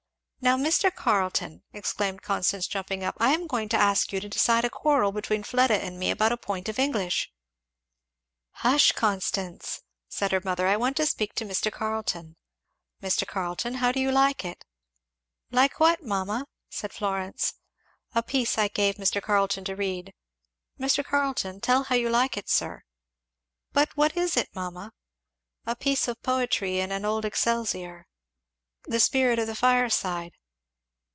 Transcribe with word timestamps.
"Now, 0.43 0.57
Mr. 0.57 0.91
Carleton!" 0.93 1.61
exclaimed 1.71 2.23
Constance 2.23 2.65
jumping 2.65 3.03
up, 3.03 3.13
"I 3.19 3.29
am 3.31 3.45
going 3.45 3.69
to 3.69 3.77
ask 3.77 4.11
you 4.11 4.19
to 4.19 4.27
decide 4.27 4.65
a 4.65 4.71
quarrel 4.71 5.11
between 5.11 5.43
Fleda 5.43 5.75
and 5.75 5.99
me 5.99 6.09
about 6.09 6.31
a 6.31 6.35
point 6.37 6.67
of 6.67 6.79
English" 6.79 7.31
"Hush, 8.49 8.91
Constance!" 8.93 9.83
said 10.09 10.31
her 10.31 10.41
mother, 10.43 10.65
"I 10.67 10.77
want 10.77 10.97
to 10.97 11.05
speak 11.05 11.35
to 11.35 11.45
Mr. 11.45 11.71
Carleton 11.71 12.37
Mr. 13.03 13.27
Carleton, 13.27 13.75
how 13.75 13.91
do 13.91 13.99
you 13.99 14.11
like 14.11 14.43
it?" 14.43 14.65
"Like 15.51 15.79
what, 15.79 16.01
mamma?" 16.01 16.47
said 16.71 16.91
Florence. 16.91 17.53
"A 18.15 18.23
piece 18.23 18.57
I 18.57 18.67
gave 18.67 18.95
Mr. 18.95 19.21
Carleton 19.21 19.63
to 19.65 19.75
read. 19.75 20.11
Mr. 20.79 21.05
Carleton, 21.05 21.61
tell 21.61 21.83
how 21.83 21.93
you 21.93 22.09
like 22.09 22.35
it, 22.35 22.49
sir." 22.49 22.81
"But 23.73 23.95
what 23.95 24.17
is 24.17 24.35
it, 24.35 24.49
mamma?" 24.55 24.91
"A 25.67 25.75
piece 25.75 26.07
of 26.07 26.19
poetry 26.23 26.79
in 26.79 26.91
an 26.91 27.05
old 27.05 27.25
Excelsior 27.25 28.07
'The 28.85 28.99
Spirit 28.99 29.37
of 29.37 29.45
the 29.45 29.53
Fireside.' 29.53 30.31